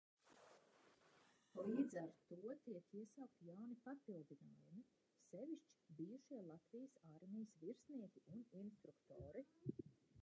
Līdz 1.67 1.97
ar 2.03 2.07
to 2.31 2.53
tiek 2.63 2.89
iesaukti 3.01 3.49
jauni 3.51 3.77
papildinājumi, 3.89 4.83
sevišķi 5.29 5.99
bijušie 6.01 6.41
Latvijas 6.49 6.99
armijas 7.19 7.55
virsnieki 7.67 8.27
un 8.37 8.45
instruktori. 8.65 9.49